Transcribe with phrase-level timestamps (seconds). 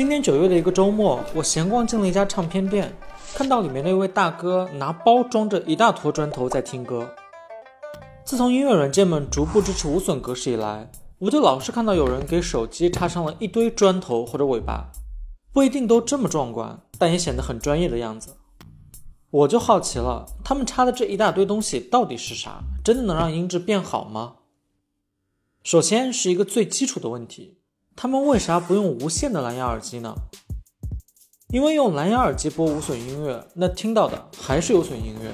[0.00, 2.90] 今年九月的一个周末，我闲逛进了一家唱片店，
[3.34, 7.14] 看到里面的一位大哥拿包装着一大坨砖头在听歌。
[8.24, 14.90] 自从音乐软件们逐步支持无损格式以来，我就老是看到有人给手机插上了一堆砖头或者尾巴，
[15.52, 18.38] 不一定都这么壮观，但也显得很专业的样子。
[19.30, 22.62] 我就好奇了，他们插的这一大堆东西到底是啥？
[22.82, 24.36] 真的能让音质变好吗？
[25.62, 27.58] 首先是一个最基础的问题，
[28.02, 30.14] 他们为啥不用无线的蓝牙耳机呢？
[31.48, 35.30] 因为用蓝牙耳机播无损音乐，那听到的还是有损音乐。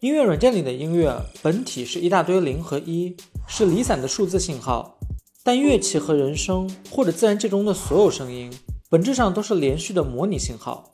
[0.00, 3.14] 音乐软件里的音乐本体是一大堆零和一，
[3.46, 4.98] 是离散的数字信号，
[5.44, 8.50] 但乐器和人声或者自然界中的所有声音，
[8.88, 10.90] 本质上都是连续的模拟信号。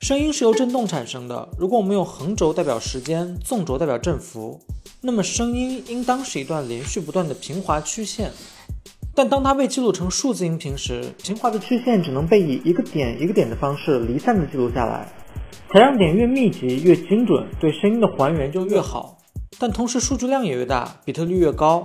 [0.00, 4.60] 声音是由振动产生的，如果我们用横轴代表时间，纵轴代表振幅。
[5.02, 8.32] 那么声音应当是一段连续不断的平滑曲线，
[9.16, 15.10] 但当它被记录成数字音频时，平滑的曲线只能被以一个点一个点的方式离散的记录下来。
[15.72, 19.16] 采样点越密集越精准，对声音的还原就越好，
[19.58, 21.82] 但同时数据量也越大，比特率越高。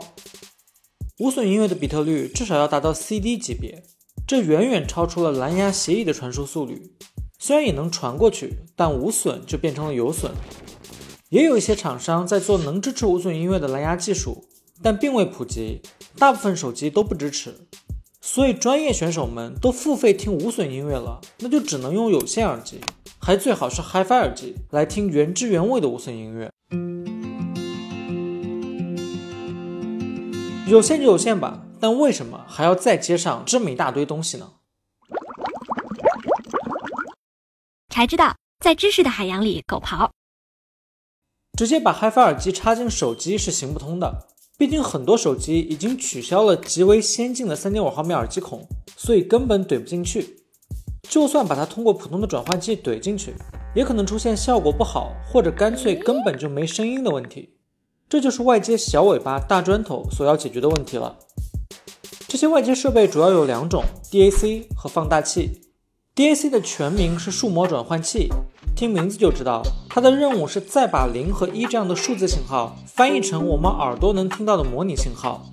[1.20, 3.82] 无损音乐的比特率至少要达到 CD 级别，
[4.28, 6.92] 这远远超出了蓝牙协议的传输速率。
[7.40, 10.30] 虽然也能传过去，但无损就变成了有损。
[11.30, 14.44] 也有一些厂商在做能支持无损音乐的蓝牙技术，
[14.84, 15.82] 但并未普及，
[16.18, 17.68] 大部分手机都不支持，
[18.20, 22.82] 所以专业选手们都付费听无损音乐了，那就只能用有线耳机，
[23.20, 26.50] 还最好是 HiFi 耳机来听原汁原味的无损音乐。
[30.68, 34.54] 有线就有线吧，但为什么还要再接上这么一大堆东西呢？
[37.90, 40.10] 才知道，在知识的海洋里狗刨。
[41.58, 44.30] 直接把 HiFi 耳机插进手机是行不通的，
[44.62, 48.64] 毕竟很多手机已经取消了极为先进的3.5毫米耳机孔，
[48.96, 50.44] 所以根本怼不进去。
[51.02, 53.34] 就算把它通过普通的转换器怼进去，
[53.74, 57.56] 也可能出现效果不好，或者干脆根本就没声音的问题。
[58.08, 61.18] 这就是外接小尾巴大砖头所要解决的问题了。
[62.28, 65.60] 这些外接设备主要有两种：DAC 和放大器。
[66.16, 68.30] DAC 的全名是数模转换器。
[68.76, 69.64] 听名字就知道，
[69.94, 75.46] 它的任务是再把零和一这样的数字信号翻译成我们耳朵能听到的模拟信号。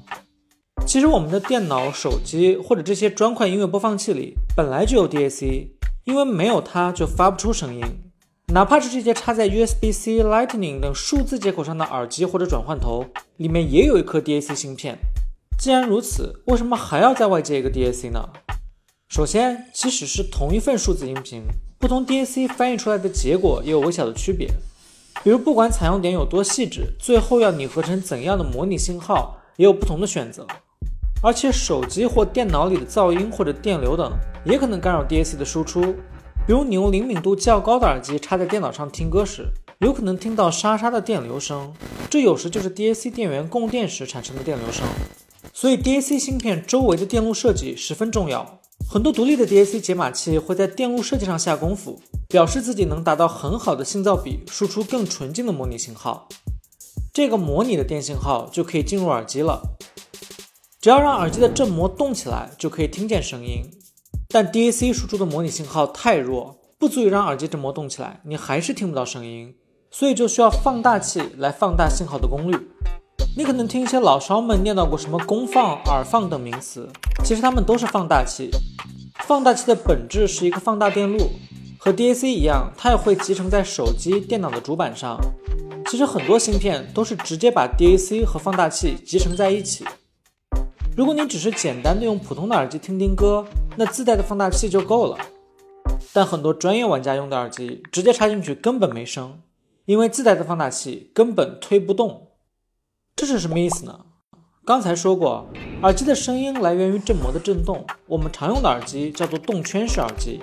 [0.87, 5.71] 其实我们的电脑、手机或者这些砖块音乐播放器里本来就有 DAC，
[6.05, 7.83] 因为没有它就发不出声音。
[8.53, 13.07] 哪怕是这些插在 USB-C、Lightning 等数字接口上的耳机或者转换头，
[13.39, 15.01] 里面也有一颗 DAC 芯片。
[15.59, 18.29] 既然如此，为什么还要再外接一个 DAC 呢？
[19.09, 21.43] 首先，即使是同一份数字音频。
[21.79, 24.49] 不同 DAC 翻译出来的结果也有微小的区别，
[25.23, 30.45] 比如不管采样点有多细致，最后要拟合成怎样的模拟信号，也有不同的选择。
[31.23, 34.13] 而且手机或电脑里的噪音或者电流等，
[34.45, 35.95] 也可能干扰 DAC 的输出。
[36.47, 39.47] 比如你用灵敏度较高的耳机插在电脑上听歌时，
[39.79, 41.73] 有可能听到沙沙的电流声，
[42.11, 44.85] 这有时就是 DAC 电源供电时产生的电流声。
[45.53, 48.61] 所以 DAC 芯片周围的电路设计十分重要。
[48.91, 56.27] 很多独立的 DAC 解码器会在电路设计上下功夫，表示自己能达到很好的信噪比，输出更纯净的模拟信号。
[57.13, 59.61] 这个模拟的电信号就可以进入耳机了，
[60.81, 63.71] 只要让耳机的振膜动起来，就可以听见声音。
[64.31, 69.55] 但 DAC 输出的模拟信号太弱，不足以让耳机振膜动起来，你还是听不到声音，
[69.91, 72.57] 所以就需要放大器来放大信号的功率。
[73.39, 76.89] 你可能听一些老烧们念叨过什么功放、耳放等名词，
[77.23, 78.51] 其实它们都是放大器。
[79.21, 81.31] 放大器的本质是一个放大电路，
[81.79, 85.17] 和 DAC 一样，它也会集成在手机、电脑的主板上。
[85.87, 89.85] 其实很多芯片都是直接把 DAC 和放大器集成在一起。
[90.97, 93.47] 如果你只是简单的用普通的耳机听听歌，
[93.77, 95.17] 那自带的放大器就够了。
[96.13, 99.39] 但很多专业玩家用的耳机直接插进去根本没声，
[99.85, 102.25] 因为自带的放大器根本推不动。
[103.19, 103.99] 这是什么意思呢？
[104.65, 105.45] 刚才说过，
[105.83, 107.85] 耳机的声音来源于振膜的振动。
[108.07, 110.39] 我们常用的耳机叫做动圈式耳机。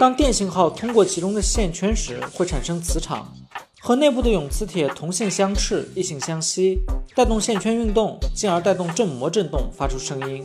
[0.00, 3.32] 当电信号通过其中的线圈时，会产生磁场，
[3.80, 6.80] 和内部的永磁铁同性相斥，异性相吸，
[7.14, 10.44] 带动线圈运动，进而带动振膜振动，发出声音。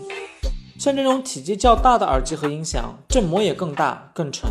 [0.77, 4.47] 像这种体积较大的耳机和音响，振膜也更大更沉，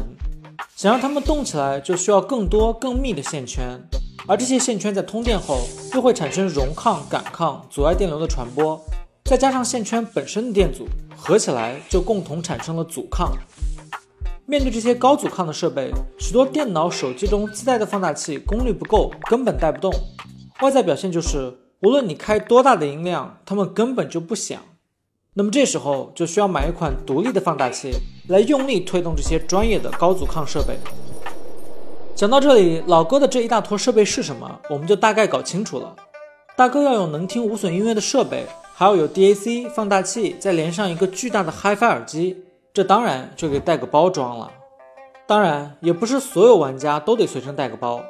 [0.75, 3.81] 想让它们动起来，就需要更多更密的线圈。
[4.29, 8.81] 而这些线圈在通电后，又会产生容抗、感抗，阻碍电流的传播。
[9.25, 10.87] 再加上线圈本身的电阻，
[11.17, 13.33] 合起来就共同产生了阻抗。
[14.47, 19.93] 面对这些高阻抗的设备，许多电脑、手机中自带的放大器功率不够，根本带不动。
[20.61, 24.61] 外在表现就是，无论你开多大的音量，它们根本就不响。
[25.35, 27.93] 那么这时候就需要买一款独立的放大器，
[28.29, 30.79] 来用力推动这些专业的高阻抗设备。
[32.23, 35.93] 讲到这里，老哥的这一大坨设备是什么，我们就大概搞清楚了。
[36.55, 44.49] 大哥要有能听无损音乐的设备，还要有 DAC 放大器，再连上一个巨大的 HiFi 耳机，这当然就给带个包装了。
[45.27, 48.01] 当然，也不是所有玩家都得随身带个包。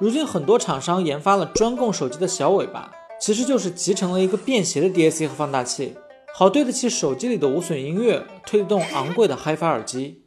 [0.00, 5.94] 如今很多厂商研发了专供手机的小尾巴，其实就是集成了一个便携的 DAC 和放大器。
[6.32, 10.22] 好对得起手机里的无损音乐，推动昂贵的 HiFi 耳机。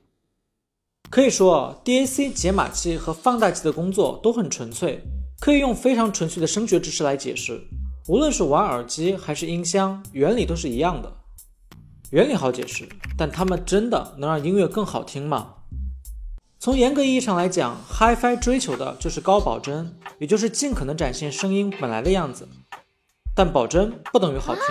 [1.12, 5.04] 可以说，DAC 解码器和放大器的工作都很纯粹，
[5.42, 7.62] 可以用非常纯粹的声学知识来解释。
[8.08, 11.12] 无论是玩耳机还是音箱，原理都是一样的。
[12.12, 12.88] 原理好解释，
[13.18, 15.56] 但它们真的能让音乐更好听吗？
[16.58, 22.48] 从严格意义上来讲，HiFi 追求的就是高保真，也就是尽可能展现声音本来的样子。
[23.36, 24.64] 但保真不等于好听。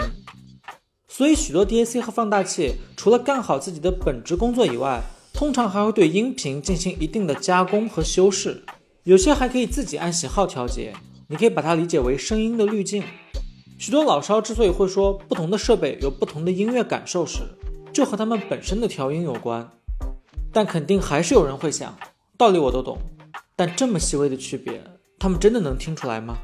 [1.07, 5.03] 所以，许多 DAC 和放大器除了干好自己的本职工作以外，
[5.41, 8.63] 通常还会对音频进行一定的加工和修饰。
[9.05, 10.93] 有些还可以自己按喜好调节，
[11.29, 13.03] 你可以把它理解为声音的滤镜。
[13.79, 17.39] 许多老烧之所以会说不同的设备有不同的音乐感受时，
[17.91, 19.67] 就和他们本身的调音有关。
[20.53, 21.97] 但肯定还是有人会想，
[22.37, 22.99] 道理我都懂，
[23.57, 24.79] 但这么细微的区别，
[25.19, 26.37] 他们真的能听出来吗？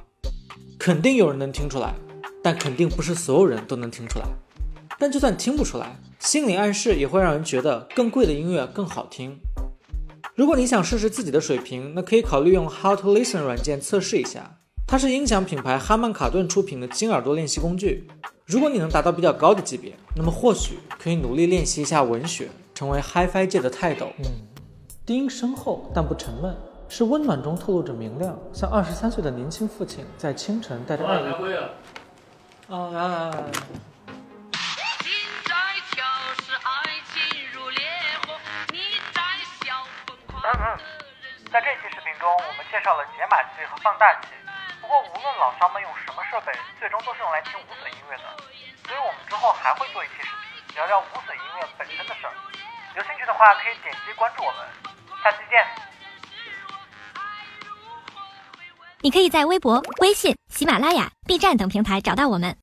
[0.79, 1.95] 肯定有人能听出来，
[2.43, 4.25] 但肯定不是所有人都能听出来。
[4.99, 9.39] 但就算听不出来，心理暗示也会让人觉得更贵的音乐更好听。
[10.35, 14.59] 如果你想试试自己的水平，那可以考虑用 How to Listen 软件测试一下。
[14.89, 18.09] 它是音响品牌哈曼卡顿出品的金耳朵练习工具。
[18.45, 24.09] 如果你能达到比较高的级别，那么或许可以努力练习一下文学，成为 HiFi 界的泰斗。
[24.19, 24.25] 嗯，
[25.07, 26.53] 低音深厚但不沉闷，
[26.89, 31.25] 是温暖中透露着明亮，像二十三岁的年轻父亲在清晨带着爱意。
[32.69, 33.31] 啊
[42.87, 44.29] 到，了解码器和放大器。
[44.81, 48.23] 不过，无论老乡们用什么设备，最终都是用来听无损音乐的。
[48.87, 52.33] 所以我们之后还会做一期视频，聊聊无损音乐本身的事儿。
[52.95, 54.65] 有兴趣的话，可以点击关注我们。
[55.25, 55.67] 下期见。
[59.01, 62.57] 你可以在微博、微信、喜马拉雅、B 站等平台找到我们。